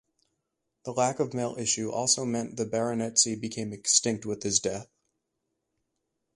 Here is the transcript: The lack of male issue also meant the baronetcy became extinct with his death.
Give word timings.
The 0.83 0.93
lack 0.93 1.19
of 1.19 1.35
male 1.35 1.55
issue 1.59 1.91
also 1.91 2.25
meant 2.25 2.57
the 2.57 2.65
baronetcy 2.65 3.35
became 3.39 3.71
extinct 3.71 4.25
with 4.25 4.41
his 4.41 4.59
death. 4.59 4.87